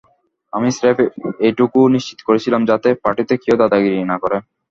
[0.53, 0.97] আমি স্রেফ
[1.41, 4.37] এটুকু নিশ্চিত করছিলাম, যাতে পার্টিতে কেউ দাদাগিরি না করে।